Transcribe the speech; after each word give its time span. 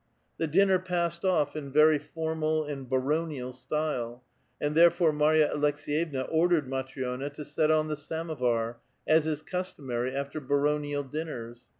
The 0.39 0.47
dinner 0.47 0.79
passed 0.79 1.23
off 1.23 1.55
in 1.55 1.71
very 1.71 1.99
formal 1.99 2.63
and 2.65 2.89
baronial 2.89 3.51
style, 3.51 4.23
and 4.59 4.73
therefore 4.73 5.13
Mary 5.13 5.41
a 5.43 5.49
Aleks^yevna 5.49 6.27
ordered 6.27 6.67
Matri6na 6.67 7.31
to 7.33 7.45
set 7.45 7.69
on 7.69 7.87
the 7.87 7.93
.sanwoar^ 7.93 8.77
as 9.05 9.27
is 9.27 9.43
customary 9.43 10.15
after 10.15 10.39
baronial 10.41 11.03
dinners. 11.03 11.65